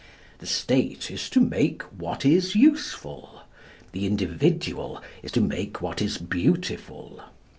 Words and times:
The 0.39 0.47
State 0.47 1.11
is 1.11 1.29
to 1.29 1.39
make 1.39 1.83
what 2.01 2.25
is 2.25 2.55
useful. 2.55 3.43
The 3.91 4.07
individual 4.07 4.99
is 5.21 5.31
to 5.33 5.41
make 5.41 5.79
what 5.79 6.01
is 6.01 6.17
beautiful. 6.17 7.21